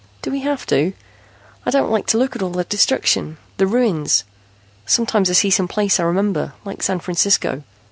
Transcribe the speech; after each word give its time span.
Do 0.23 0.31
we 0.31 0.39
have 0.39 0.65
to? 0.65 0.93
I 1.63 1.69
don't 1.69 1.91
like 1.91 2.07
to 2.07 2.17
look 2.17 2.35
at 2.35 2.41
all 2.41 2.49
the 2.49 2.63
destruction, 2.63 3.37
the 3.57 3.67
ruins. 3.67 4.23
Sometimes 4.87 5.29
I 5.29 5.33
see 5.33 5.51
some 5.51 5.67
place 5.67 5.99
I 5.99 6.03
remember, 6.05 6.53
like 6.65 6.81
San 6.81 6.99
Francisco. 6.99 7.61